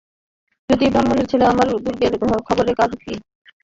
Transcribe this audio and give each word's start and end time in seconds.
আমি 0.69 0.85
ব্রাহ্মণের 0.93 1.29
ছেলে 1.31 1.45
আমার 1.45 1.67
দুর্গের 1.77 2.13
খবরে 2.47 2.71
কাজ 2.79 2.91
কী। 3.01 3.13